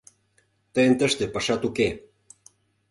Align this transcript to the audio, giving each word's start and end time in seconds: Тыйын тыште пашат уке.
Тыйын 0.73 0.93
тыште 0.99 1.25
пашат 1.33 1.61
уке. 1.67 1.87